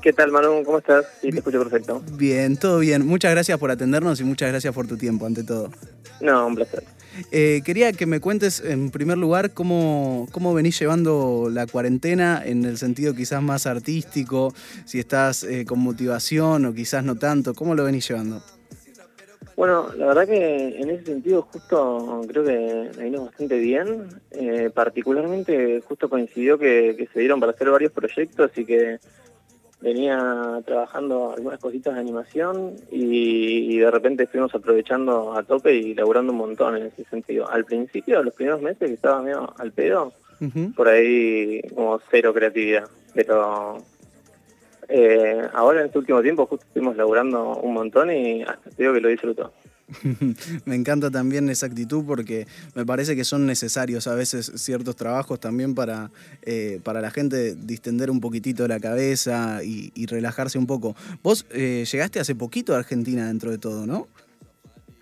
¿Qué 0.02 0.12
tal, 0.12 0.30
Manu? 0.30 0.62
¿Cómo 0.64 0.78
estás? 0.78 1.06
Sí, 1.20 1.30
te 1.30 1.38
escucho 1.38 1.58
perfecto. 1.58 2.02
Bien, 2.12 2.56
todo 2.56 2.78
bien. 2.78 3.06
Muchas 3.06 3.32
gracias 3.32 3.58
por 3.58 3.70
atendernos 3.70 4.20
y 4.20 4.24
muchas 4.24 4.50
gracias 4.50 4.74
por 4.74 4.86
tu 4.86 4.96
tiempo, 4.96 5.26
ante 5.26 5.42
todo. 5.42 5.70
No, 6.20 6.46
un 6.46 6.54
placer. 6.54 6.84
Eh, 7.32 7.62
quería 7.64 7.92
que 7.92 8.06
me 8.06 8.20
cuentes, 8.20 8.60
en 8.60 8.90
primer 8.90 9.18
lugar, 9.18 9.52
cómo, 9.52 10.28
cómo 10.32 10.52
venís 10.54 10.78
llevando 10.78 11.48
la 11.50 11.66
cuarentena 11.66 12.42
en 12.44 12.64
el 12.64 12.78
sentido 12.78 13.14
quizás 13.14 13.42
más 13.42 13.66
artístico, 13.66 14.52
si 14.84 14.98
estás 14.98 15.42
eh, 15.44 15.64
con 15.64 15.78
motivación 15.78 16.66
o 16.66 16.74
quizás 16.74 17.04
no 17.04 17.16
tanto. 17.16 17.54
¿Cómo 17.54 17.74
lo 17.74 17.84
venís 17.84 18.08
llevando? 18.08 18.42
Bueno, 19.56 19.90
la 19.96 20.06
verdad 20.06 20.26
que 20.26 20.78
en 20.78 20.90
ese 20.90 21.06
sentido 21.06 21.40
justo 21.42 22.22
creo 22.28 22.44
que 22.44 22.90
me 22.98 23.04
vino 23.04 23.24
bastante 23.24 23.58
bien. 23.58 24.08
Eh, 24.32 24.70
particularmente 24.74 25.80
justo 25.80 26.10
coincidió 26.10 26.58
que, 26.58 26.94
que 26.98 27.08
se 27.12 27.20
dieron 27.20 27.40
para 27.40 27.52
hacer 27.52 27.70
varios 27.70 27.92
proyectos 27.92 28.50
y 28.56 28.66
que 28.66 28.98
venía 29.80 30.62
trabajando 30.64 31.32
algunas 31.32 31.60
cositas 31.60 31.94
de 31.94 32.00
animación 32.00 32.74
y, 32.90 33.78
de 33.78 33.90
repente 33.90 34.26
fuimos 34.26 34.54
aprovechando 34.54 35.34
a 35.36 35.42
tope 35.42 35.74
y 35.74 35.94
laburando 35.94 36.32
un 36.32 36.38
montón 36.38 36.76
en 36.76 36.86
ese 36.86 37.04
sentido. 37.04 37.48
Al 37.48 37.64
principio, 37.64 38.22
los 38.22 38.34
primeros 38.34 38.62
meses 38.62 38.88
que 38.88 38.94
estaba 38.94 39.22
medio 39.22 39.52
al 39.58 39.72
pedo, 39.72 40.12
por 40.74 40.88
ahí 40.88 41.62
como 41.74 42.00
cero 42.10 42.32
creatividad, 42.34 42.88
pero 43.14 43.78
eh, 44.88 45.42
ahora 45.52 45.80
en 45.80 45.86
este 45.86 45.98
último 45.98 46.22
tiempo 46.22 46.46
justo 46.46 46.64
estuvimos 46.66 46.96
laburando 46.96 47.56
un 47.56 47.74
montón 47.74 48.10
y 48.10 48.42
hasta 48.42 48.70
te 48.70 48.82
digo 48.82 48.94
que 48.94 49.00
lo 49.00 49.08
disfruto. 49.08 49.52
me 50.64 50.74
encanta 50.74 51.10
también 51.10 51.48
esa 51.48 51.66
actitud 51.66 52.04
porque 52.04 52.46
me 52.74 52.84
parece 52.84 53.14
que 53.14 53.24
son 53.24 53.46
necesarios 53.46 54.06
a 54.06 54.14
veces 54.14 54.52
ciertos 54.56 54.96
trabajos 54.96 55.38
también 55.38 55.74
para, 55.74 56.10
eh, 56.42 56.80
para 56.82 57.00
la 57.00 57.10
gente 57.10 57.54
distender 57.54 58.10
un 58.10 58.20
poquitito 58.20 58.66
la 58.66 58.80
cabeza 58.80 59.62
y, 59.62 59.92
relajarse 60.06 60.58
un 60.58 60.66
poco. 60.66 60.94
Vos 61.22 61.46
eh, 61.50 61.84
llegaste 61.90 62.20
hace 62.20 62.34
poquito 62.34 62.74
a 62.74 62.78
Argentina 62.78 63.26
dentro 63.26 63.50
de 63.50 63.58
todo, 63.58 63.86
¿no? 63.86 64.08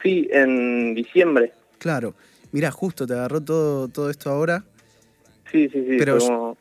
Sí, 0.03 0.29
en 0.31 0.95
diciembre. 0.95 1.53
Claro. 1.79 2.15
Mira, 2.53 2.71
justo 2.71 3.07
te 3.07 3.15
agarró 3.15 3.41
todo, 3.41 3.89
todo 3.89 4.11
esto 4.11 4.31
ahora. 4.31 4.65
Sí, 5.51 5.69
sí, 5.69 5.85
sí. 5.89 5.97
Pero 5.99 6.57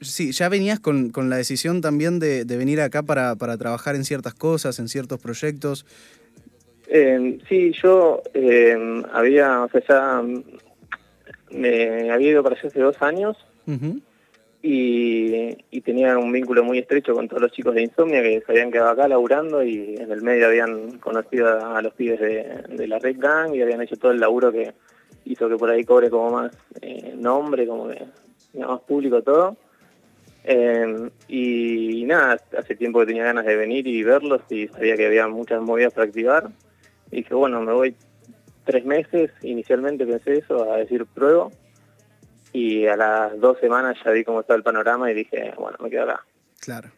sí, 0.00 0.32
ya 0.32 0.48
venías 0.48 0.80
con, 0.80 1.12
la 1.28 1.36
decisión 1.36 1.80
también 1.80 2.18
de, 2.18 2.44
venir 2.44 2.80
acá 2.80 3.02
para, 3.02 3.36
para 3.36 3.56
trabajar 3.56 3.94
en 3.94 4.04
ciertas 4.04 4.34
cosas, 4.34 4.78
en 4.78 4.88
ciertos 4.88 5.20
proyectos. 5.20 5.86
Eh, 6.94 7.38
sí, 7.48 7.72
yo 7.72 8.22
eh, 8.34 9.02
había, 9.14 9.62
o 9.62 9.68
sea, 9.70 9.80
ya 9.88 10.22
me 11.50 12.10
había 12.10 12.32
ido 12.32 12.42
para 12.42 12.54
allá 12.54 12.68
hace 12.68 12.80
dos 12.80 13.00
años 13.00 13.34
y, 14.60 15.80
tenía 15.80 16.18
un 16.18 16.30
vínculo 16.30 16.62
muy 16.62 16.78
estrecho 16.78 17.14
con 17.14 17.28
todos 17.28 17.40
los 17.40 17.52
chicos 17.52 17.74
de 17.74 17.82
Insomnia 17.82 18.22
que 18.22 18.42
se 18.44 18.52
habían 18.52 18.70
quedado 18.70 18.90
acá 18.90 19.08
laburando 19.08 19.64
y 19.64 19.96
en 19.96 20.12
el 20.12 20.20
medio 20.20 20.46
habían 20.46 20.98
conocido 20.98 21.64
a, 21.66 21.80
los 21.80 21.94
pibes 21.94 22.20
de, 22.20 22.86
la 22.86 22.98
Red 22.98 23.16
Gang 23.18 23.54
y 23.54 23.62
habían 23.62 23.80
hecho 23.80 23.96
todo 23.96 24.12
el 24.12 24.20
laburo 24.20 24.52
que 24.52 24.74
hizo 25.24 25.48
que 25.48 25.56
por 25.56 25.70
ahí 25.70 25.84
cobre 25.84 26.10
como 26.10 26.30
más 26.30 26.52
eh, 26.82 27.14
nombre, 27.16 27.66
como 27.66 27.88
que 27.88 28.04
más 28.58 28.80
público 28.82 29.22
todo. 29.22 29.56
Eh, 30.44 31.10
y 31.28 32.04
nada, 32.04 32.36
hace 32.58 32.76
tiempo 32.76 33.00
que 33.00 33.06
tenía 33.06 33.24
ganas 33.24 33.46
de 33.46 33.56
venir 33.56 33.86
y 33.86 34.02
verlos 34.02 34.42
y 34.50 34.68
sabía 34.68 34.94
que 34.94 35.06
había 35.06 35.26
muchas 35.26 35.62
movidas 35.62 35.94
para 35.94 36.06
activar. 36.06 36.50
Y 37.12 37.18
dije, 37.18 37.34
bueno, 37.34 37.60
me 37.60 37.72
voy 37.72 37.94
tres 38.64 38.84
meses, 38.84 39.30
inicialmente 39.42 40.06
pensé 40.06 40.38
eso, 40.38 40.72
a 40.72 40.78
decir 40.78 41.06
pruebo, 41.06 41.52
y 42.52 42.86
a 42.86 42.96
las 42.96 43.38
dos 43.38 43.58
semanas 43.60 43.96
ya 44.04 44.10
vi 44.10 44.24
cómo 44.24 44.40
estaba 44.40 44.56
el 44.56 44.62
panorama 44.62 45.10
y 45.10 45.14
dije, 45.14 45.52
bueno, 45.58 45.78
me 45.80 45.90
quedo 45.90 46.04
acá. 46.04 46.24
Claro. 46.60 46.90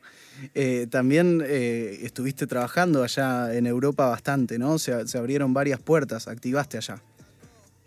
Eh, 0.54 0.86
también 0.90 1.42
eh, 1.46 1.98
estuviste 2.02 2.46
trabajando 2.46 3.02
allá 3.02 3.54
en 3.54 3.66
Europa 3.66 4.08
bastante, 4.08 4.58
¿no? 4.58 4.78
Se, 4.78 5.06
se, 5.06 5.18
abrieron 5.18 5.54
varias 5.54 5.80
puertas, 5.80 6.26
activaste 6.26 6.76
allá. 6.76 7.00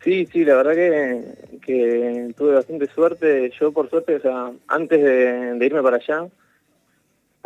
Sí, 0.04 0.28
sí, 0.32 0.46
la 0.46 0.56
verdad 0.56 0.74
que, 0.74 1.60
que 1.62 2.34
tuve 2.38 2.54
bastante 2.56 2.88
suerte. 2.88 3.52
Yo, 3.60 3.74
por 3.74 3.90
suerte, 3.90 4.16
o 4.16 4.22
sea, 4.22 4.52
antes 4.68 5.04
de 5.04 5.66
irme 5.66 5.84
para 5.84 5.98
allá, 5.98 6.28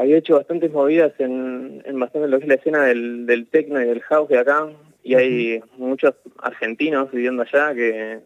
había 0.01 0.17
hecho 0.17 0.35
bastantes 0.35 0.71
movidas 0.71 1.13
en, 1.19 1.83
en 1.85 1.99
bastante 1.99 2.27
lo 2.27 2.39
que 2.39 2.45
es 2.45 2.49
la 2.49 2.55
escena 2.55 2.83
del, 2.85 3.25
del 3.27 3.45
techno 3.47 3.79
y 3.79 3.85
del 3.85 4.01
house 4.01 4.29
de 4.29 4.39
acá, 4.39 4.67
y 5.03 5.15
hay 5.15 5.61
muchos 5.77 6.15
argentinos 6.39 7.11
viviendo 7.11 7.43
allá 7.43 7.73
que, 7.73 8.19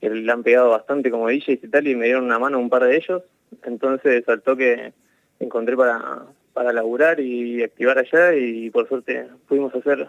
le 0.00 0.30
han 0.32 0.42
pegado 0.42 0.70
bastante 0.70 1.10
como 1.10 1.28
DJs 1.28 1.64
y 1.64 1.68
tal, 1.68 1.86
y 1.86 1.94
me 1.94 2.06
dieron 2.06 2.24
una 2.24 2.38
mano 2.38 2.58
un 2.58 2.68
par 2.68 2.84
de 2.84 2.96
ellos, 2.96 3.22
entonces 3.62 4.24
saltó 4.26 4.56
que 4.56 4.92
encontré 5.38 5.76
para, 5.76 6.26
para 6.52 6.72
laburar 6.72 7.20
y 7.20 7.62
activar 7.62 7.98
allá, 7.98 8.34
y 8.34 8.68
por 8.70 8.88
suerte 8.88 9.28
pudimos 9.46 9.74
hacer 9.74 10.08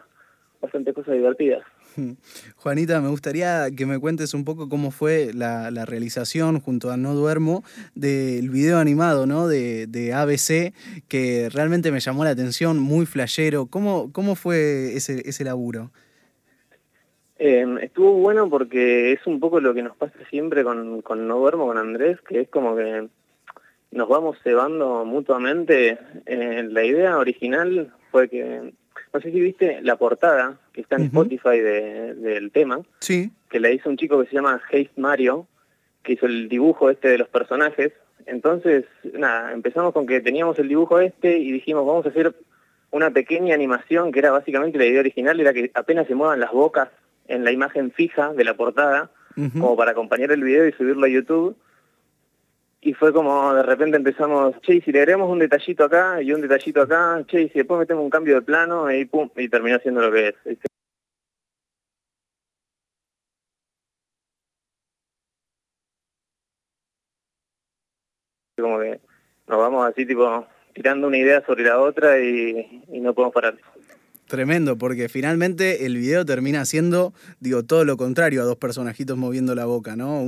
bastantes 0.66 0.94
cosas 0.94 1.16
divertidas. 1.16 1.64
Juanita, 2.58 3.02
me 3.02 3.10
gustaría 3.10 3.70
que 3.76 3.86
me 3.86 4.00
cuentes 4.00 4.34
un 4.34 4.44
poco 4.44 4.70
cómo 4.70 4.92
fue 4.92 5.32
la, 5.34 5.70
realización 5.86 6.60
junto 6.60 6.92
a 6.92 6.98
No 6.98 7.14
Duermo 7.14 7.64
del 7.94 8.50
video 8.50 8.80
animado 8.80 9.26
¿no? 9.26 9.48
de, 9.48 10.14
ABC, 10.14 10.74
que 11.08 11.50
realmente 11.50 11.92
me 11.92 12.00
llamó 12.00 12.24
la 12.24 12.32
atención, 12.32 12.80
muy 12.80 13.06
flashero. 13.06 13.68
¿Cómo, 13.68 14.12
cómo 14.12 14.36
fue 14.36 14.96
ese, 14.96 15.28
ese 15.28 15.44
laburo? 15.44 15.92
Em, 17.38 17.78
estuvo 17.80 18.14
bueno 18.14 18.50
porque 18.50 19.12
es 19.12 19.26
un 19.28 19.40
poco 19.40 19.60
lo 19.60 19.74
que 19.74 19.84
nos 19.84 19.96
pasa 19.98 20.18
siempre 20.30 20.64
con, 20.64 21.02
con 21.02 21.28
No 21.28 21.38
Duermo, 21.40 21.68
con 21.68 21.78
Andrés, 21.78 22.20
que 22.22 22.42
es 22.42 22.50
como 22.50 22.76
que 22.76 23.08
nos 23.92 24.10
vamos 24.10 24.38
cebando 24.44 25.06
mutuamente. 25.06 25.98
Eh, 26.26 26.68
la 26.70 26.84
idea 26.84 27.18
original 27.18 27.94
fue 28.12 28.30
que 28.30 28.74
no 29.16 29.22
sé 29.22 29.32
si 29.32 29.40
viste 29.40 29.80
la 29.82 29.96
portada 29.96 30.60
que 30.74 30.82
está 30.82 30.98
en 30.98 31.04
Spotify 31.04 31.60
del 31.60 32.52
tema, 32.52 32.82
sí. 33.00 33.32
que 33.50 33.62
la 33.62 33.72
hizo 33.72 33.90
un 33.90 33.96
chico 33.96 34.20
que 34.20 34.28
se 34.28 34.36
llama 34.36 34.62
Haze 34.70 34.92
Mario, 34.98 35.48
que 36.04 36.14
hizo 36.14 36.26
el 36.26 36.50
dibujo 36.50 36.90
este 36.90 37.08
de 37.08 37.18
los 37.18 37.30
personajes. 37.30 37.94
Entonces, 38.26 38.84
nada, 39.14 39.54
empezamos 39.54 39.94
con 39.94 40.06
que 40.06 40.20
teníamos 40.20 40.60
el 40.60 40.68
dibujo 40.68 41.00
este 41.00 41.38
y 41.38 41.54
dijimos, 41.54 41.86
vamos 41.86 42.06
a 42.06 42.10
hacer 42.10 42.36
una 42.92 43.10
pequeña 43.12 43.56
animación 43.56 44.12
que 44.12 44.20
era 44.20 44.32
básicamente 44.32 44.78
la 44.78 44.86
idea 44.86 45.00
original, 45.00 45.40
era 45.40 45.54
que 45.54 45.72
apenas 45.76 46.08
se 46.08 46.16
muevan 46.16 46.42
las 46.42 46.52
bocas 46.52 46.90
en 47.30 47.46
la 47.46 47.54
imagen 47.54 47.92
fija 47.92 48.34
de 48.34 48.44
la 48.44 48.56
portada, 48.56 49.12
como 49.54 49.78
para 49.78 49.92
acompañar 49.92 50.34
el 50.34 50.44
video 50.44 50.68
y 50.68 50.74
subirlo 50.74 51.06
a 51.06 51.10
YouTube 51.10 51.56
y 52.86 52.94
fue 52.94 53.12
como 53.12 53.54
de 53.56 53.64
repente 53.64 53.98
empezamos, 53.98 54.56
che, 54.62 54.80
si 54.82 54.92
le 54.92 55.00
agregamos 55.00 55.30
un 55.30 55.40
detallito 55.40 55.84
acá 55.86 56.22
y 56.22 56.32
un 56.32 56.42
detallito 56.42 56.82
acá, 56.84 57.24
che, 57.28 57.42
y 57.42 57.50
si 57.50 57.60
después 57.60 57.80
metemos 57.80 58.04
un 58.04 58.12
cambio 58.12 58.36
de 58.36 58.42
plano 58.44 58.92
y 58.92 59.06
pum, 59.06 59.30
y 59.36 59.50
terminó 59.50 59.80
siendo 59.80 60.02
lo 60.02 60.12
que 60.12 60.28
es. 60.30 60.36
Como 68.58 68.80
que 68.80 69.00
nos 69.48 69.58
vamos 69.58 69.86
así 69.88 70.06
tipo 70.06 70.46
tirando 70.74 71.08
una 71.08 71.18
idea 71.18 71.44
sobre 71.46 71.64
la 71.64 71.80
otra 71.80 72.20
y 72.20 72.84
no 73.02 73.14
podemos 73.14 73.34
parar. 73.34 73.56
Tremendo, 74.28 74.76
porque 74.76 75.08
finalmente 75.08 75.86
el 75.86 75.98
video 75.98 76.26
termina 76.26 76.66
siendo, 76.66 77.14
digo, 77.40 77.62
todo 77.62 77.86
lo 77.86 77.96
contrario 77.96 78.42
a 78.42 78.46
dos 78.46 78.56
personajitos 78.56 79.16
moviendo 79.18 79.54
la 79.54 79.66
boca, 79.66 79.96
¿no? 79.96 80.26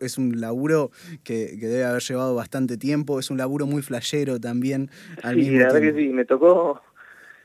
es 0.00 0.18
un 0.18 0.40
laburo 0.40 0.90
que, 1.22 1.56
debe 1.56 1.84
haber 1.84 2.02
llevado 2.02 2.34
bastante 2.34 2.76
tiempo, 2.76 3.20
es 3.20 3.30
un 3.30 3.38
laburo 3.38 3.66
muy 3.66 3.82
flashero 3.82 4.40
también. 4.40 4.90
Al 5.22 5.36
sí, 5.36 5.50
la 5.50 5.66
verdad 5.66 5.80
que 5.80 5.92
sí, 5.94 6.08
me 6.08 6.24
tocó, 6.24 6.82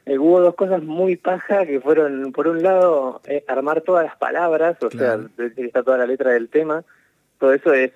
eh, 0.08 0.18
hubo 0.18 0.42
dos 0.42 0.56
cosas 0.56 0.82
muy 0.82 1.16
paja 1.16 1.64
que 1.68 1.80
fueron, 1.80 2.32
por 2.32 2.48
un 2.48 2.64
lado, 2.64 3.22
eh, 3.26 3.44
armar 3.48 3.82
todas 3.82 4.04
las 4.04 4.16
palabras, 4.18 4.82
o 4.82 4.90
sea, 4.90 5.20
está 5.58 5.84
toda 5.84 6.00
la 6.00 6.08
letra 6.08 6.32
del 6.32 6.50
tema. 6.50 6.84
Todo 7.38 7.54
eso 7.54 7.72
es, 7.72 7.92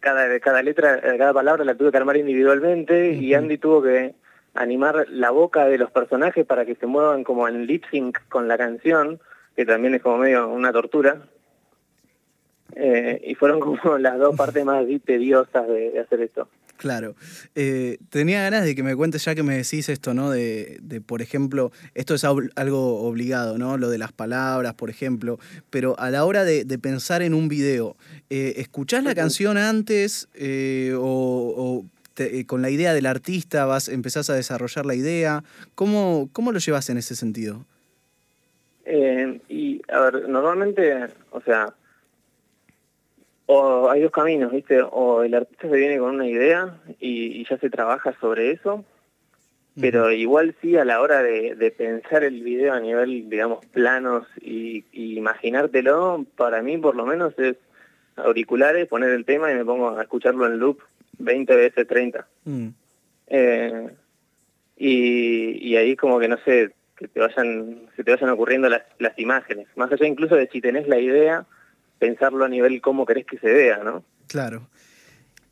cada, 0.00 0.40
cada 0.40 0.62
letra, 0.62 1.00
cada 1.00 1.32
palabra 1.32 1.64
la 1.64 1.76
tuve 1.76 1.92
que 1.92 1.98
armar 1.98 2.16
individualmente 2.16 3.12
y 3.12 3.34
Andy 3.34 3.58
tuvo 3.58 3.82
que 3.82 4.14
animar 4.62 5.06
la 5.10 5.30
boca 5.30 5.66
de 5.66 5.78
los 5.78 5.90
personajes 5.90 6.44
para 6.46 6.64
que 6.64 6.74
se 6.74 6.86
muevan 6.86 7.24
como 7.24 7.48
en 7.48 7.66
lip 7.66 7.84
sync 7.90 8.18
con 8.28 8.48
la 8.48 8.58
canción, 8.58 9.20
que 9.56 9.64
también 9.64 9.94
es 9.94 10.02
como 10.02 10.18
medio 10.18 10.48
una 10.48 10.72
tortura. 10.72 11.22
Eh, 12.74 13.20
y 13.24 13.34
fueron 13.34 13.60
como 13.60 13.98
las 13.98 14.18
dos 14.18 14.36
partes 14.36 14.64
más 14.64 14.84
tediosas 15.04 15.66
de 15.66 15.98
hacer 15.98 16.20
esto. 16.20 16.48
Claro. 16.78 17.16
Eh, 17.56 17.98
tenía 18.08 18.40
ganas 18.42 18.64
de 18.64 18.74
que 18.74 18.84
me 18.84 18.94
cuentes, 18.94 19.24
ya 19.24 19.34
que 19.34 19.42
me 19.42 19.56
decís 19.56 19.88
esto, 19.88 20.14
¿no? 20.14 20.30
De, 20.30 20.78
de, 20.80 21.00
por 21.00 21.20
ejemplo, 21.20 21.72
esto 21.94 22.14
es 22.14 22.24
algo 22.24 23.00
obligado, 23.00 23.58
¿no? 23.58 23.76
Lo 23.76 23.90
de 23.90 23.98
las 23.98 24.12
palabras, 24.12 24.74
por 24.74 24.88
ejemplo. 24.88 25.40
Pero 25.70 25.98
a 25.98 26.10
la 26.10 26.24
hora 26.24 26.44
de, 26.44 26.64
pensar 26.78 27.22
en 27.22 27.34
un 27.34 27.48
video, 27.48 27.96
eh, 28.30 28.54
¿escuchás 28.58 29.02
la 29.02 29.16
canción 29.16 29.58
antes 29.58 30.28
eh, 30.34 30.94
o, 30.96 31.84
con 32.46 32.62
la 32.62 32.70
idea 32.70 32.94
del 32.94 33.06
artista 33.06 33.66
vas, 33.66 33.88
empezás 33.88 34.30
a 34.30 34.34
desarrollar 34.34 34.86
la 34.86 34.94
idea? 34.94 35.44
¿Cómo, 35.74 36.28
cómo 36.32 36.52
lo 36.52 36.58
llevas 36.58 36.90
en 36.90 36.98
ese 36.98 37.16
sentido? 37.16 37.64
y, 39.48 39.82
a 39.88 40.00
ver, 40.00 40.28
normalmente, 40.28 41.08
o 41.30 41.40
sea, 41.42 41.74
o 43.50 43.90
hay 43.90 44.02
dos 44.02 44.12
caminos, 44.12 44.52
¿viste? 44.52 44.82
O 44.82 45.22
el 45.22 45.34
artista 45.34 45.68
se 45.68 45.76
viene 45.76 45.98
con 45.98 46.14
una 46.14 46.26
idea 46.26 46.78
y, 47.00 47.46
ya 47.48 47.58
se 47.58 47.70
trabaja 47.70 48.14
sobre 48.20 48.50
eso, 48.50 48.84
pero 49.80 50.10
igual 50.10 50.54
sí 50.60 50.76
a 50.76 50.84
la 50.84 51.00
hora 51.00 51.22
de, 51.22 51.74
pensar 51.76 52.24
el 52.24 52.42
video 52.42 52.74
a 52.74 52.80
nivel, 52.80 53.30
digamos, 53.30 53.64
planos 53.66 54.26
y, 54.40 54.84
imaginártelo, 54.92 56.26
para 56.36 56.62
mí 56.62 56.76
por 56.76 56.94
lo 56.94 57.06
menos 57.06 57.38
es 57.38 57.56
auriculares, 58.16 58.88
poner 58.88 59.10
el 59.10 59.24
tema 59.24 59.50
y 59.50 59.54
me 59.54 59.64
pongo 59.64 59.96
a 59.96 60.02
escucharlo 60.02 60.46
en 60.46 60.58
loop 60.58 60.80
20 61.18 61.56
veces 61.56 61.86
30. 61.86 62.26
Mm. 62.44 62.68
Eh, 63.28 63.88
y, 64.76 65.76
ahí 65.76 65.96
como 65.96 66.18
que 66.18 66.28
no 66.28 66.38
sé, 66.44 66.70
que 66.96 67.08
te 67.08 67.20
vayan, 67.20 67.88
se 67.96 68.04
te 68.04 68.10
vayan 68.10 68.30
ocurriendo 68.30 68.68
las, 68.68 68.82
las 68.98 69.18
imágenes, 69.18 69.66
más 69.76 69.92
allá 69.92 70.06
incluso 70.06 70.36
de 70.36 70.48
si 70.48 70.60
tenés 70.60 70.88
la 70.88 70.98
idea 70.98 71.46
pensarlo 71.98 72.44
a 72.44 72.48
nivel 72.48 72.80
cómo 72.80 73.04
querés 73.04 73.26
que 73.26 73.38
se 73.38 73.52
vea, 73.52 73.78
¿no? 73.78 74.04
Claro. 74.28 74.68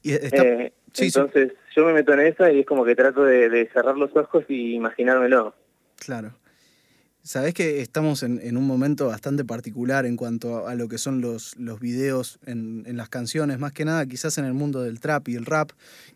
Eh, 0.04 0.72
entonces 0.98 1.52
yo 1.74 1.84
me 1.84 1.92
meto 1.92 2.12
en 2.12 2.20
esa 2.20 2.50
y 2.52 2.60
es 2.60 2.66
como 2.66 2.84
que 2.84 2.94
trato 2.94 3.24
de, 3.24 3.68
cerrar 3.72 3.96
los 3.96 4.14
ojos 4.16 4.44
y 4.48 4.74
imaginármelo. 4.74 5.54
Claro. 5.96 6.32
Sabés 7.26 7.54
que 7.54 7.80
estamos 7.80 8.22
en, 8.22 8.56
un 8.56 8.66
momento 8.68 9.08
bastante 9.08 9.44
particular 9.44 10.06
en 10.06 10.16
cuanto 10.16 10.68
a, 10.68 10.76
lo 10.76 10.86
que 10.86 10.96
son 10.96 11.20
los, 11.20 11.56
los 11.58 11.80
videos 11.80 12.38
en, 12.46 12.84
en, 12.86 12.96
las 12.96 13.08
canciones, 13.08 13.58
más 13.58 13.72
que 13.72 13.84
nada 13.84 14.06
quizás 14.06 14.38
en 14.38 14.44
el 14.44 14.54
mundo 14.54 14.80
del 14.80 15.00
trap 15.00 15.28
y 15.28 15.34
el 15.34 15.44
rap, 15.44 15.72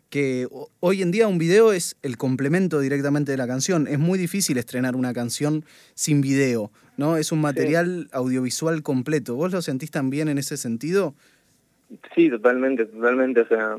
que 0.09 0.47
hoy 0.79 1.01
en 1.01 1.11
día 1.11 1.27
un 1.27 1.37
video 1.37 1.73
es 1.73 1.97
el 2.01 2.15
complemento 2.15 2.79
directamente 2.79 3.33
de 3.33 3.37
la 3.37 3.45
canción. 3.45 3.87
Es 3.87 3.99
muy 3.99 4.17
difícil 4.17 4.57
estrenar 4.57 4.95
una 4.95 5.11
canción 5.11 5.65
sin 5.95 6.21
video. 6.21 6.71
¿no? 6.95 7.17
Es 7.17 7.33
un 7.33 7.41
material 7.41 8.07
audiovisual 8.13 8.81
completo. 8.81 9.35
¿Vos 9.35 9.51
lo 9.51 9.61
sentís 9.61 9.91
también 9.91 10.29
en 10.29 10.37
ese 10.37 10.55
sentido? 10.55 11.13
Sí, 12.15 12.29
totalmente, 12.29 12.85
totalmente. 12.85 13.41
O 13.41 13.47
sea, 13.49 13.75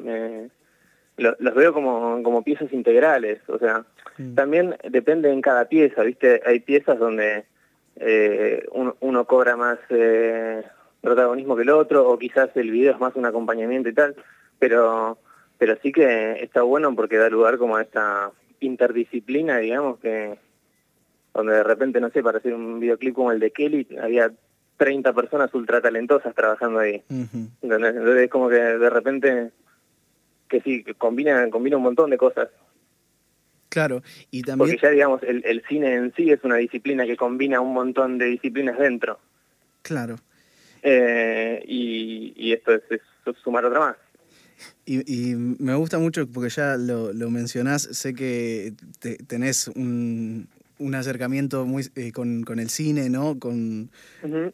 los 1.17 1.55
veo 1.55 1.73
como, 1.73 2.23
como 2.23 2.43
piezas 2.43 2.73
integrales. 2.73 3.41
O 3.49 3.59
sea, 3.59 3.85
mm. 4.19 4.35
también 4.35 4.77
depende 4.89 5.31
en 5.31 5.41
cada 5.41 5.67
pieza, 5.67 6.03
¿viste? 6.03 6.41
Hay 6.45 6.61
piezas 6.61 6.99
donde 6.99 7.45
eh, 7.97 8.67
uno, 8.73 9.25
cobra 9.27 9.57
más 9.57 9.79
eh, 9.91 10.63
protagonismo 11.01 11.57
que 11.57 11.63
el 11.63 11.71
otro, 11.71 12.09
o 12.09 12.19
quizás 12.19 12.51
el 12.57 12.71
video 12.71 12.93
es 12.93 13.01
más 13.01 13.15
un 13.17 13.27
acompañamiento 13.27 13.89
y 13.89 13.95
tal, 13.95 14.17
pero, 14.59 15.19
pero 15.59 15.77
sí 15.83 15.93
que 15.93 16.43
está 16.43 16.63
bueno 16.63 16.95
porque 16.95 17.19
da 17.19 17.29
lugar 17.29 17.59
como 17.59 17.77
a 17.77 17.83
esta 17.83 18.31
interdisciplina, 18.61 19.59
digamos, 19.59 19.99
que, 19.99 20.39
donde 21.35 21.55
de 21.55 21.65
repente, 21.65 22.01
no 22.01 22.11
sé, 22.11 22.23
para 22.23 22.39
hacer 22.39 22.55
un 22.55 22.81
videoclip 22.81 23.15
como 23.15 23.33
el 23.33 23.41
de 23.41 23.51
Kelly, 23.51 23.87
había 24.01 24.33
30 24.77 25.13
personas 25.13 25.53
ultra 25.55 25.81
talentosas 25.81 26.35
trabajando 26.35 26.81
ahí. 26.81 27.03
Entonces 27.63 27.95
es 28.17 28.31
como 28.31 28.49
que 28.49 28.57
de 28.57 28.91
repente, 28.91 29.51
que 30.53 30.61
sí, 30.61 30.85
combina, 30.99 31.49
combina 31.49 31.79
un 31.79 31.83
montón 31.83 32.11
de 32.11 32.19
cosas. 32.19 32.51
Claro, 33.71 34.03
y 34.31 34.43
también... 34.43 34.71
Porque 34.71 34.87
ya, 34.87 34.91
digamos, 34.91 35.23
el, 35.23 35.63
cine 35.67 35.95
en 35.95 36.13
sí 36.15 36.31
es 36.31 36.45
una 36.45 36.57
disciplina 36.57 37.07
que 37.07 37.17
combina 37.17 37.61
un 37.61 37.73
montón 37.73 38.19
de 38.19 38.27
disciplinas 38.27 38.79
dentro. 38.79 39.19
Claro. 39.81 40.17
Eh, 40.83 41.63
y, 41.67 42.53
esto 42.53 42.75
es, 42.75 42.83
sumar 43.43 43.65
otra 43.65 43.81
más. 43.81 43.97
Y, 44.85 45.35
me 45.35 45.75
gusta 45.75 45.99
mucho 45.99 46.27
porque 46.27 46.51
ya 46.51 46.77
lo, 46.77 47.15
lo 47.15 47.31
mencionás, 47.31 47.83
sé 47.83 48.15
que 48.15 48.75
tenés 49.27 49.69
un, 49.69 50.49
un 50.83 50.95
acercamiento 50.95 51.65
muy 51.65 51.85
eh, 51.95 52.13
con, 52.13 52.59
el 52.59 52.69
cine, 52.69 53.09
¿no? 53.09 53.39
Con, 53.39 53.91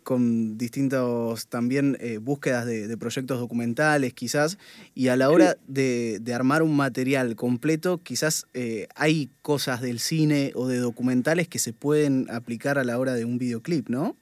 con 0.03 0.59
distintos 0.59 1.49
también 1.49 1.97
eh, 2.01 2.19
búsquedas 2.19 2.67
de, 2.67 2.97
proyectos 2.99 3.39
documentales, 3.39 4.13
quizás, 4.13 4.59
y 4.95 5.09
a 5.09 5.17
la 5.17 5.31
hora 5.31 5.57
de, 5.67 6.21
armar 6.35 6.63
un 6.63 6.77
material 6.77 7.35
completo, 7.35 8.01
quizás 8.03 8.47
eh, 8.55 8.87
hay 8.95 9.31
cosas 9.43 9.81
del 9.81 9.99
cine 9.99 10.53
o 10.55 10.69
de 10.69 10.79
documentales 10.79 11.49
que 11.49 11.59
se 11.59 11.73
pueden 11.73 12.27
aplicar 12.31 12.79
a 12.79 12.85
la 12.85 12.99
hora 12.99 13.15
de 13.15 13.25
un 13.25 13.39
videoclip, 13.39 13.89
¿no? 13.89 14.17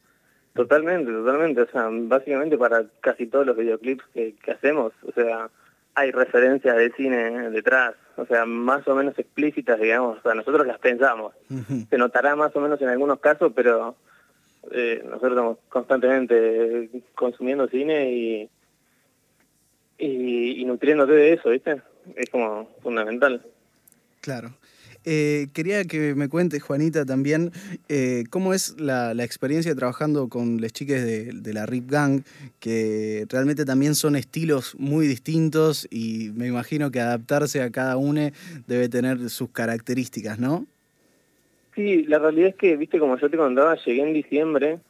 Totalmente, 0.55 1.13
totalmente. 1.13 1.61
O 1.61 1.71
sea, 1.71 1.89
básicamente 1.91 2.57
para 2.57 2.87
casi 3.01 3.27
todos 3.27 3.47
los 3.47 3.57
videoclips 3.57 4.05
que, 4.15 4.35
que 4.43 4.53
hacemos, 4.53 4.93
o 5.07 5.13
sea, 5.13 5.51
hay 5.97 6.11
referencias 6.11 6.77
de 6.77 6.93
cine 6.93 7.51
detrás, 7.51 7.95
o 8.17 8.27
sea, 8.27 8.45
más 8.45 8.87
o 8.87 8.95
menos 8.95 9.19
explícitas, 9.19 9.81
digamos, 9.81 10.19
o 10.19 10.23
sea, 10.23 10.35
nosotros 10.35 10.67
las 10.67 10.79
pensamos. 10.79 11.35
Se 11.89 11.97
notará 11.97 12.37
más 12.37 12.55
o 12.55 12.61
menos 12.61 12.81
en 12.83 12.91
algunos 12.91 13.19
casos, 13.19 13.51
pero 13.57 13.97
eh, 14.73 15.01
nosotros 15.05 15.33
estamos 15.33 15.59
constantemente 15.71 16.91
consumiendo 17.15 17.67
cine 17.69 18.13
y, 18.13 18.51
y, 19.97 20.61
y 20.61 20.65
nutriéndote 20.67 21.13
de 21.13 21.33
eso, 21.33 21.49
¿viste? 21.49 21.81
Es 22.15 22.29
como 22.29 22.69
fundamental. 22.83 23.43
Claro. 24.21 24.51
Eh, 25.09 25.47
quería 25.55 25.85
que 25.85 26.17
me 26.17 26.29
cuentes, 26.29 26.61
Juanita, 26.65 27.05
también 27.05 27.53
eh, 27.89 28.25
cómo 28.29 28.53
es 28.53 28.75
la, 28.81 29.13
experiencia 29.23 29.73
trabajando 29.77 30.29
con 30.29 30.61
las 30.61 30.73
chicas 30.73 31.05
de, 31.05 31.53
la 31.55 31.65
Rip 31.65 31.89
Gang, 31.89 32.23
que 32.59 33.25
realmente 33.29 33.65
también 33.65 33.95
son 33.95 34.17
estilos 34.17 34.75
muy 34.81 35.07
distintos 35.07 35.87
y 35.93 36.33
me 36.35 36.49
imagino 36.49 36.91
que 36.91 36.99
adaptarse 36.99 37.63
a 37.63 37.71
cada 37.71 37.97
uno 37.97 38.31
debe 38.67 38.89
tener 38.89 39.31
sus 39.31 39.51
características, 39.51 40.41
¿no? 40.41 40.67
Sí, 41.77 42.05
la 42.05 42.19
realidad 42.19 42.49
es 42.49 42.55
que, 42.57 42.77
viste, 42.77 42.99
como 42.99 43.17
yo 43.17 43.31
te 43.31 43.37
contaba, 43.37 43.77
llegué 43.77 44.03
en 44.03 44.13
diciembre 44.13 44.81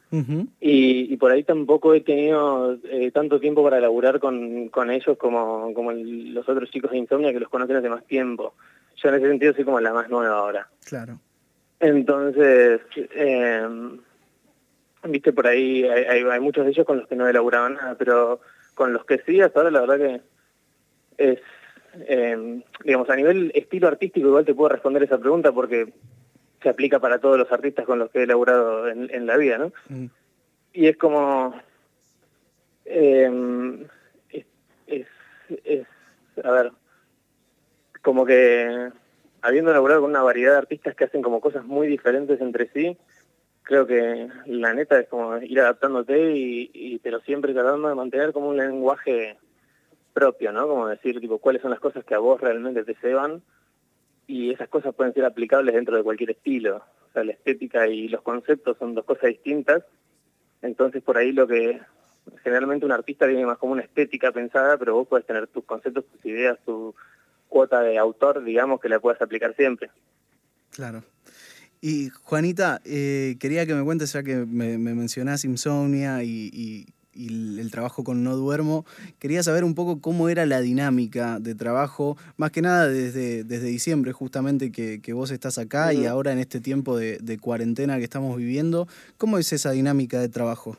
y, 0.61 1.15
por 1.17 1.31
ahí 1.31 1.43
tampoco 1.43 1.93
he 1.93 2.01
tenido 2.01 2.77
eh, 2.89 3.11
tanto 3.11 3.39
tiempo 3.39 3.61
para 3.61 3.79
laburar 3.79 4.19
con, 4.19 4.69
con 4.69 4.89
ellos 4.89 5.15
como, 5.17 5.73
como 5.75 5.91
los 5.91 6.47
otros 6.49 6.71
chicos 6.71 6.89
de 6.89 6.97
Insomnia 6.97 7.33
que 7.33 7.39
los 7.39 7.49
conocen 7.49 7.75
hace 7.75 7.89
más 7.89 8.05
tiempo 8.05 8.55
yo 8.97 9.09
en 9.09 9.15
ese 9.15 9.27
sentido 9.27 9.53
soy 9.53 9.63
como 9.63 9.79
la 9.79 9.93
más 9.93 10.09
nueva 10.09 10.37
ahora. 10.37 10.67
Claro. 10.85 11.19
Entonces, 11.79 12.81
eh, 12.95 13.67
viste, 15.03 15.33
por 15.33 15.47
ahí 15.47 15.83
hay, 15.83 16.23
hay, 16.23 16.39
muchos 16.39 16.65
de 16.65 16.71
ellos 16.71 16.85
con 16.85 16.97
los 16.99 17.07
que 17.07 17.15
no 17.15 17.27
elaboraban 17.27 17.75
nada, 17.75 17.95
pero 17.95 18.41
con 18.73 18.93
los 18.93 19.05
que 19.05 19.21
sí, 19.25 19.39
hasta 19.41 19.59
ahora 19.59 19.71
la 19.71 19.81
verdad 19.81 19.97
que 19.97 20.21
es, 21.17 21.39
eh, 22.07 22.61
digamos, 22.83 23.09
a 23.09 23.15
nivel 23.15 23.51
estilo 23.53 23.87
artístico 23.87 24.27
igual 24.27 24.45
te 24.45 24.55
puedo 24.55 24.69
responder 24.69 25.03
esa 25.03 25.19
pregunta 25.19 25.51
porque 25.51 25.93
se 26.61 26.69
aplica 26.69 26.99
para 26.99 27.19
todos 27.19 27.37
los 27.37 27.51
artistas 27.51 27.85
con 27.85 27.99
los 27.99 28.09
que 28.09 28.19
he 28.19 28.23
elaborado 28.23 28.87
en, 28.87 29.25
la 29.27 29.37
vida, 29.37 29.57
¿no? 29.59 29.71
Mm. 29.89 30.05
Y 30.73 30.87
es 30.87 30.97
como... 30.97 31.53
Eh, 32.85 33.85
es, 34.87 35.07
es, 35.63 35.87
a 36.43 36.51
ver, 36.51 36.71
como 38.07 38.25
que 38.25 38.89
habiendo 39.41 39.69
elaborado 39.69 39.99
con 39.99 40.11
una 40.11 40.23
variedad 40.23 40.53
de 40.53 40.59
artistas 40.59 40.95
que 40.95 41.03
hacen 41.03 41.21
como 41.21 41.41
cosas 41.41 41.65
muy 41.65 41.87
diferentes 41.87 42.39
entre 42.39 42.69
sí, 42.69 42.97
creo 43.63 43.85
que 43.85 44.29
la 44.45 44.73
neta 44.73 44.97
es 44.97 45.09
como 45.09 45.35
ir 45.39 45.59
adaptándote 45.59 46.31
y, 46.33 46.99
pero 47.03 47.19
siempre 47.19 47.51
tratando 47.51 47.89
de 47.89 47.95
mantener 47.95 48.31
como 48.31 48.47
un 48.47 48.55
lenguaje 48.55 49.35
propio, 50.13 50.53
¿no? 50.53 50.69
Como 50.69 50.87
decir, 50.87 51.19
tipo, 51.19 51.39
cuáles 51.39 51.61
son 51.61 51.71
las 51.71 51.81
cosas 51.81 52.05
que 52.05 52.15
a 52.15 52.19
vos 52.19 52.39
realmente 52.39 52.85
te 52.85 52.95
ceban 52.95 53.41
y 54.25 54.53
esas 54.53 54.69
cosas 54.69 54.95
pueden 54.95 55.13
ser 55.13 55.25
aplicables 55.25 55.75
dentro 55.75 55.97
de 55.97 56.03
cualquier 56.03 56.31
estilo. 56.31 56.77
O 57.09 57.11
sea, 57.11 57.25
la 57.25 57.33
estética 57.33 57.89
y 57.89 58.07
los 58.07 58.21
conceptos 58.21 58.77
son 58.77 58.95
dos 58.95 59.03
cosas 59.03 59.31
distintas. 59.31 59.83
Entonces, 60.61 61.03
por 61.03 61.17
ahí 61.17 61.33
lo 61.33 61.45
que 61.45 61.81
generalmente 62.41 62.85
un 62.85 62.93
artista 62.93 63.27
tiene 63.27 63.45
más 63.45 63.57
como 63.57 63.73
una 63.73 63.83
estética 63.83 64.31
pensada, 64.31 64.77
pero 64.77 64.93
vos 64.93 65.09
puedes 65.09 65.25
tener 65.25 65.47
tus 65.47 65.65
conceptos, 65.65 66.05
tus 66.05 66.25
ideas, 66.25 66.57
tu, 66.65 66.95
cuota 67.47 67.81
de 67.81 67.97
autor, 67.97 68.43
digamos, 68.43 68.79
que 68.79 68.89
la 68.89 68.99
puedas 68.99 69.21
aplicar 69.21 69.55
siempre. 69.55 69.89
Claro. 70.71 71.03
Y 71.81 72.09
Juanita, 72.09 72.81
eh, 72.85 73.35
quería 73.39 73.65
que 73.65 73.75
me 73.75 73.83
cuentes, 73.83 74.13
ya 74.13 74.23
que 74.23 74.35
me, 74.45 74.77
mencionás 74.77 75.45
insomnia 75.45 76.23
y, 76.23 76.87
el 77.13 77.71
trabajo 77.71 78.03
con 78.03 78.23
No 78.23 78.35
Duermo, 78.35 78.85
quería 79.17 79.41
saber 79.41 79.63
un 79.63 79.73
poco 79.73 80.01
cómo 80.01 80.29
era 80.29 80.45
la 80.45 80.61
dinámica 80.61 81.39
de 81.39 81.55
trabajo, 81.55 82.15
más 82.35 82.51
que 82.51 82.61
nada 82.61 82.87
desde, 82.87 83.43
desde 83.43 83.65
diciembre 83.65 84.11
justamente 84.11 84.71
que, 84.71 85.13
vos 85.13 85.31
estás 85.31 85.57
acá 85.57 85.93
y 85.93 86.05
ahora 86.05 86.31
en 86.31 86.37
este 86.37 86.59
tiempo 86.59 86.95
de, 86.95 87.39
cuarentena 87.41 87.97
que 87.97 88.03
estamos 88.03 88.37
viviendo, 88.37 88.87
¿cómo 89.17 89.39
es 89.39 89.51
esa 89.51 89.71
dinámica 89.71 90.19
de 90.19 90.29
trabajo? 90.29 90.77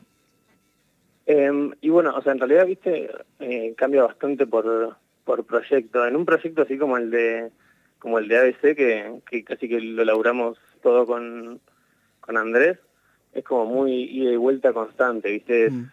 Em, 1.25 1.73
y 1.81 1.89
bueno, 1.89 2.15
o 2.15 2.21
sea, 2.21 2.31
en 2.31 2.39
realidad, 2.39 2.65
viste, 2.65 3.11
eh, 3.41 3.73
cambia 3.77 4.03
bastante 4.03 4.47
por, 4.47 4.95
por 5.29 5.45
proyecto. 5.45 6.07
En 6.07 6.15
un 6.15 6.25
proyecto 6.25 6.63
así 6.63 6.75
como 6.79 6.97
el 6.97 7.11
de 7.11 7.51
como 7.99 8.17
el 8.17 8.27
de 8.27 8.39
ABC, 8.39 8.75
que, 8.75 9.21
que 9.29 9.43
casi 9.43 9.69
que 9.69 9.79
lo 9.79 10.03
laburamos 10.03 10.57
todo 10.81 11.05
con, 11.05 11.59
con 12.19 12.35
Andrés, 12.35 12.79
es 13.33 13.43
como 13.43 13.65
muy 13.67 14.05
ida 14.05 14.31
y 14.31 14.37
vuelta 14.37 14.73
constante, 14.73 15.29
¿viste? 15.29 15.69
Mm. 15.69 15.91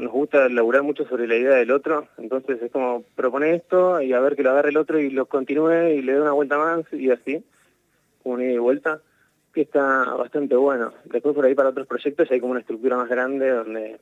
nos 0.00 0.12
gusta 0.12 0.48
laburar 0.48 0.82
mucho 0.82 1.06
sobre 1.06 1.28
la 1.28 1.36
idea 1.36 1.56
del 1.56 1.72
otro, 1.72 2.08
entonces 2.16 2.62
es 2.62 2.72
como 2.72 3.02
propone 3.16 3.54
esto 3.54 4.00
y 4.00 4.14
a 4.14 4.20
ver 4.20 4.34
que 4.34 4.44
lo 4.44 4.52
agarre 4.52 4.70
el 4.70 4.78
otro 4.78 4.98
y 4.98 5.10
lo 5.10 5.26
continúe 5.26 5.90
y 5.90 6.00
le 6.00 6.14
dé 6.14 6.22
una 6.22 6.32
vuelta 6.32 6.56
más 6.56 6.90
y 6.90 7.10
así, 7.10 7.44
como 8.22 8.36
una 8.36 8.44
ida 8.44 8.52
y 8.54 8.58
vuelta, 8.58 9.02
que 9.52 9.60
está 9.60 10.14
bastante 10.14 10.56
bueno. 10.56 10.94
Después 11.04 11.34
por 11.34 11.44
ahí 11.44 11.54
para 11.54 11.68
otros 11.68 11.86
proyectos 11.86 12.30
hay 12.30 12.40
como 12.40 12.52
una 12.52 12.60
estructura 12.60 12.96
más 12.96 13.10
grande 13.10 13.50
donde 13.50 14.00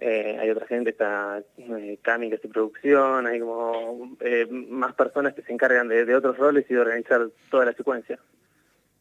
eh, 0.00 0.38
hay 0.40 0.48
otra 0.48 0.66
gente, 0.66 0.90
está 0.90 1.42
eh, 1.58 1.98
Cami 2.00 2.30
que 2.30 2.36
hace 2.36 2.48
producción, 2.48 3.26
hay 3.26 3.38
como 3.40 4.16
eh, 4.20 4.46
más 4.50 4.94
personas 4.94 5.34
que 5.34 5.42
se 5.42 5.52
encargan 5.52 5.88
de, 5.88 6.14
otros 6.14 6.38
roles 6.38 6.64
y 6.70 6.74
de 6.74 6.80
organizar 6.80 7.28
toda 7.50 7.66
la 7.66 7.74
secuencia. 7.74 8.18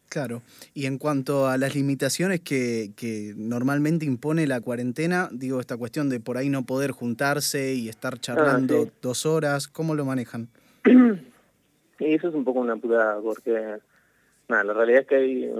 Claro, 0.09 0.41
y 0.73 0.87
en 0.87 0.97
cuanto 0.97 1.47
a 1.47 1.57
las 1.57 1.73
limitaciones 1.73 2.41
que, 2.41 2.91
que, 2.97 3.33
normalmente 3.37 4.05
impone 4.05 4.45
la 4.45 4.59
cuarentena, 4.59 5.29
digo, 5.31 5.61
esta 5.61 5.77
cuestión 5.77 6.09
de 6.09 6.19
por 6.19 6.37
ahí 6.37 6.49
no 6.49 6.65
poder 6.65 6.91
juntarse 6.91 7.73
y 7.73 7.87
estar 7.87 8.15
ah, 8.15 8.19
charlando 8.19 8.89
dos 9.01 9.25
horas, 9.25 9.69
¿cómo 9.69 9.95
lo 9.95 10.03
manejan? 10.03 10.49
y 10.85 12.13
eso 12.13 12.27
es 12.27 12.35
un 12.35 12.43
poco 12.43 12.59
una 12.59 12.75
putada, 12.75 13.21
porque 13.21 13.77
nada, 14.49 14.63
la 14.65 14.73
realidad 14.73 15.01
es 15.01 15.07
que 15.07 15.15
hay 15.15 15.51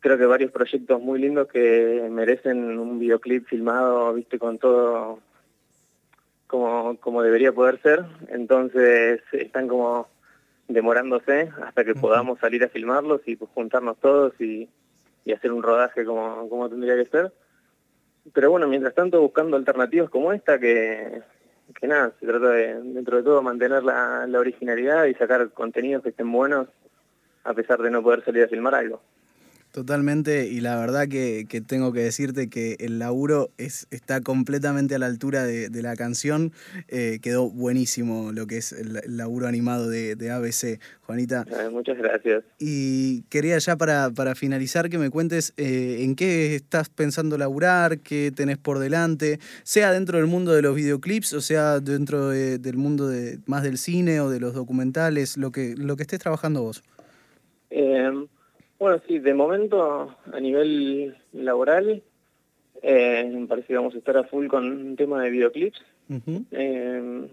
creo 0.00 0.18
que 0.18 0.26
varios 0.26 0.50
proyectos 0.50 1.00
muy 1.00 1.20
lindos 1.20 1.48
que 1.48 2.08
merecen 2.10 2.78
un 2.78 2.98
videoclip 2.98 3.46
filmado, 3.46 4.12
viste, 4.14 4.38
con 4.38 4.58
todo 4.58 5.20
como, 6.46 6.96
como 6.98 7.22
debería 7.22 7.52
poder 7.52 7.80
ser. 7.80 8.04
Entonces 8.28 9.22
están 9.32 9.68
como 9.68 10.08
demorándose 10.68 11.50
hasta 11.62 11.84
que 11.84 11.94
podamos 11.94 12.38
salir 12.38 12.64
a 12.64 12.68
filmarlos 12.68 13.20
y 13.26 13.36
pues, 13.36 13.50
juntarnos 13.54 13.98
todos 13.98 14.38
y, 14.40 14.68
hacer 15.32 15.52
un 15.52 15.62
rodaje 15.62 16.04
como, 16.04 16.48
como 16.48 16.68
tendría 16.68 16.96
que 16.96 17.04
ser. 17.04 17.32
Pero 18.32 18.50
bueno, 18.50 18.66
mientras 18.66 18.94
tanto 18.96 19.20
buscando 19.20 19.56
alternativas 19.56 20.10
como 20.10 20.32
esta 20.32 20.58
que, 20.58 21.22
que 21.78 21.86
nada, 21.86 22.12
se 22.18 22.26
trata 22.26 22.48
de, 22.48 22.82
dentro 22.82 23.18
de 23.18 23.22
todo, 23.22 23.40
mantener 23.40 23.84
la, 23.84 24.26
la 24.26 24.40
originalidad 24.40 25.04
y 25.04 25.14
sacar 25.14 25.50
contenidos 25.50 26.02
que 26.02 26.08
estén 26.08 26.32
buenos 26.32 26.66
a 27.44 27.54
pesar 27.54 27.80
de 27.80 27.92
no 27.92 28.02
poder 28.02 28.24
salir 28.24 28.42
a 28.42 28.48
filmar 28.48 28.74
algo. 28.74 29.00
Totalmente, 29.72 30.48
y 30.48 30.60
la 30.60 30.76
verdad 30.80 31.06
que, 31.06 31.46
tengo 31.64 31.92
que 31.92 32.00
decirte 32.00 32.48
que 32.48 32.76
el 32.80 32.98
laburo 32.98 33.50
es, 33.56 33.86
está 33.92 34.20
completamente 34.20 34.96
a 34.96 34.98
la 34.98 35.06
altura 35.06 35.44
de, 35.44 35.70
la 35.80 35.94
canción. 35.94 36.52
Eh, 36.88 37.20
quedó 37.22 37.48
buenísimo 37.48 38.32
lo 38.32 38.48
que 38.48 38.56
es 38.56 38.72
el, 38.72 39.00
laburo 39.06 39.46
animado 39.46 39.88
de, 39.88 40.30
ABC, 40.30 40.80
Juanita. 41.02 41.46
muchas 41.70 41.98
gracias. 41.98 42.42
Y 42.58 43.22
quería 43.30 43.58
ya 43.58 43.76
para, 43.76 44.10
para 44.10 44.34
finalizar 44.34 44.90
que 44.90 44.98
me 44.98 45.08
cuentes 45.08 45.54
eh, 45.56 45.98
en 46.00 46.16
qué 46.16 46.56
estás 46.56 46.88
pensando 46.88 47.38
laburar, 47.38 48.00
qué 48.00 48.32
tenés 48.34 48.58
por 48.58 48.80
delante, 48.80 49.38
sea 49.62 49.92
dentro 49.92 50.18
del 50.18 50.26
mundo 50.26 50.52
de 50.52 50.62
los 50.62 50.74
videoclips 50.74 51.32
o 51.32 51.40
sea 51.40 51.78
dentro 51.78 52.30
del 52.30 52.76
mundo 52.76 53.06
de, 53.06 53.38
más 53.46 53.62
del 53.62 53.78
cine 53.78 54.20
o 54.20 54.30
de 54.30 54.40
los 54.40 54.52
documentales, 54.52 55.36
lo 55.36 55.52
que, 55.52 55.76
lo 55.76 55.96
que 55.96 56.02
estés 56.02 56.18
trabajando 56.18 56.62
vos. 56.62 56.82
Eh... 57.70 58.26
Bueno, 58.80 59.02
sí, 59.06 59.18
de 59.18 59.34
momento 59.34 60.16
a 60.32 60.40
nivel 60.40 61.14
laboral 61.34 62.02
eh, 62.82 63.30
me 63.30 63.46
parece 63.46 63.68
que 63.68 63.76
vamos 63.76 63.94
a 63.94 63.98
estar 63.98 64.16
a 64.16 64.24
full 64.24 64.46
con 64.46 64.64
un 64.64 64.96
tema 64.96 65.22
de 65.22 65.28
videoclips. 65.28 65.78
Eh, 66.50 67.28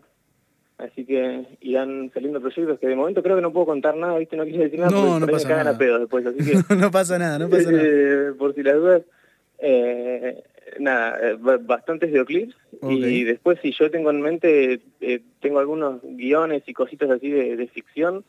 así 0.78 1.06
que 1.06 1.46
irán 1.62 2.12
saliendo 2.14 2.42
proyectos 2.42 2.78
que 2.80 2.88
de 2.88 2.98
momento 2.98 3.24
creo 3.24 3.38
que 3.38 3.42
no 3.42 3.54
puedo 3.54 3.66
contar 3.66 3.96
nada, 3.96 4.18
¿viste? 4.18 4.36
No 4.36 4.44
quise 4.44 4.58
decir 4.58 4.78
nada 4.78 4.92
no, 4.92 5.04
porque 5.04 5.20
no 5.22 5.28
pasa 5.28 5.50
nada. 5.50 5.70
a 5.70 5.78
pedo 5.78 6.00
después. 6.00 6.26
Así 6.26 6.38
que, 6.38 6.76
no 6.76 6.92
pasa 6.92 7.18
nada, 7.18 7.40
no 7.40 7.50
pasa 7.50 7.72
nada. 7.72 7.84
Eh, 7.86 8.34
por 8.38 8.54
si 8.54 8.62
las 8.62 8.76
dudas. 8.76 9.04
nada, 10.80 11.38
bastantes 11.62 12.12
videoclips 12.12 12.58
y 12.90 13.24
después 13.24 13.58
si 13.62 13.72
yo 13.72 13.90
tengo 13.90 14.10
en 14.10 14.20
mente, 14.20 14.82
tengo 15.40 15.60
algunos 15.60 16.02
guiones 16.04 16.64
y 16.68 16.74
cositas 16.74 17.10
así 17.10 17.32
de 17.32 17.68
ficción 17.68 18.26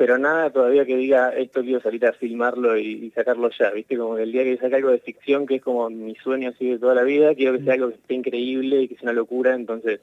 pero 0.00 0.16
nada 0.16 0.48
todavía 0.48 0.86
que 0.86 0.96
diga 0.96 1.28
esto 1.28 1.60
quiero 1.60 1.82
salir 1.82 2.06
a 2.06 2.14
filmarlo 2.14 2.78
y, 2.78 3.10
sacarlo 3.10 3.50
ya, 3.50 3.70
¿viste? 3.70 3.98
Como 3.98 4.16
el 4.16 4.32
día 4.32 4.44
que 4.44 4.56
saque 4.56 4.76
algo 4.76 4.88
de 4.88 4.98
ficción, 4.98 5.46
que 5.46 5.56
es 5.56 5.62
como 5.62 5.90
mi 5.90 6.14
sueño 6.14 6.48
así 6.48 6.70
de 6.70 6.78
toda 6.78 6.94
la 6.94 7.02
vida, 7.02 7.34
quiero 7.34 7.58
que 7.58 7.64
sea 7.64 7.74
algo 7.74 7.90
que 7.90 7.96
esté 7.96 8.14
increíble 8.14 8.80
y 8.80 8.88
que 8.88 8.94
sea 8.94 9.10
una 9.10 9.12
locura, 9.12 9.54
entonces 9.54 10.00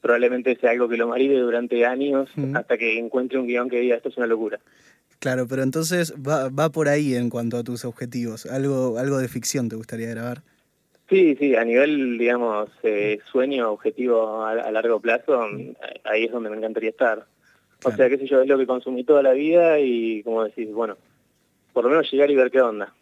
probablemente 0.00 0.56
sea 0.56 0.70
algo 0.70 0.88
que 0.88 0.96
lo 0.96 1.08
maride 1.08 1.38
durante 1.38 1.84
años 1.84 2.30
hasta 2.54 2.78
que 2.78 2.98
encuentre 2.98 3.38
un 3.38 3.46
guion 3.46 3.68
que 3.68 3.80
diga 3.80 3.96
esto 3.96 4.08
es 4.08 4.16
una 4.16 4.26
locura. 4.26 4.58
Claro, 5.18 5.46
pero 5.46 5.62
entonces 5.62 6.14
va, 6.14 6.48
va 6.48 6.70
por 6.70 6.88
ahí 6.88 7.14
en 7.14 7.28
cuanto 7.28 7.58
a 7.58 7.62
tus 7.62 7.84
objetivos, 7.84 8.46
algo, 8.46 8.96
algo 8.96 9.18
de 9.18 9.28
ficción 9.28 9.68
te 9.68 9.76
gustaría 9.76 10.08
grabar. 10.08 10.44
Sí, 11.10 11.36
sí, 11.38 11.54
a 11.56 11.64
nivel, 11.64 12.16
digamos, 12.16 12.70
eh, 12.82 13.18
sueño, 13.30 13.70
objetivo 13.70 14.46
a 14.46 14.72
largo 14.72 14.98
plazo, 14.98 15.42
ahí 16.04 16.24
es 16.24 16.32
donde 16.32 16.48
me 16.48 16.56
encantaría 16.56 16.88
estar. 16.88 17.26
O 17.84 17.92
sea, 17.92 18.08
qué 18.08 18.18
sé 18.18 18.26
yo, 18.26 18.40
es 18.42 18.48
lo 18.48 18.58
que 18.58 18.66
consumí 18.66 19.04
toda 19.04 19.22
la 19.22 19.32
vida 19.32 19.78
y 19.78 20.22
como 20.22 20.44
decís, 20.44 20.72
bueno, 20.72 20.96
por 21.72 21.84
lo 21.84 21.90
menos 21.90 22.10
llegar 22.10 22.30
y 22.30 22.36
ver 22.36 22.50
qué 22.50 22.60
onda. 22.60 22.92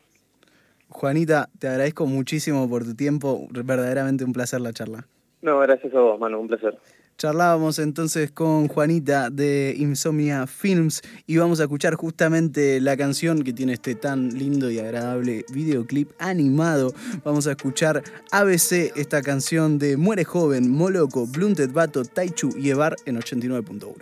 Juanita, 0.89 1.49
te 1.59 1.69
agradezco 1.69 2.07
muchísimo 2.07 2.69
por 2.69 2.85
tu 2.85 2.95
tiempo, 2.95 3.49
verdaderamente 3.51 4.25
un 4.25 4.33
placer 4.33 4.61
la 4.61 4.73
charla. 4.73 5.07
No, 5.43 5.59
gracias 5.61 5.95
a 5.95 6.01
vos, 6.01 6.19
Manu, 6.21 6.41
un 6.41 6.49
placer. 6.49 6.79
Charlábamos 7.17 7.79
entonces 7.79 8.33
con 8.33 8.67
Juanita 8.67 9.31
de 9.31 9.73
Insomnia 9.79 10.49
Films 10.49 11.01
y 11.29 11.37
vamos 11.37 11.61
a 11.61 11.65
escuchar 11.65 11.95
justamente 11.95 12.81
la 12.81 12.97
canción 12.97 13.45
que 13.45 13.53
tiene 13.53 13.75
este 13.75 13.95
tan 13.95 14.31
lindo 14.31 14.69
y 14.69 14.81
agradable 14.81 15.45
videoclip 15.53 16.11
animado. 16.19 16.93
Vamos 17.25 17.47
a 17.47 17.53
escuchar 17.53 18.03
ABC, 18.33 18.93
esta 18.97 19.23
canción 19.23 19.79
de 19.79 19.97
Muere 19.97 20.25
Joven, 20.25 20.69
Moloco, 20.69 21.27
Blunted 21.27 21.71
Bato, 21.71 22.05
Taichu 22.05 22.51
y 22.59 22.71
Evar 22.71 22.97
en 23.07 23.17
89.1. 23.17 23.95